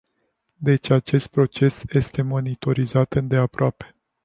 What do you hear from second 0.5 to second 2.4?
Deci acest proces este